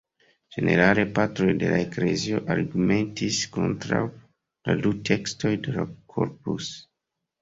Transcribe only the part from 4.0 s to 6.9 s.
la du tekstoj de la Corpus.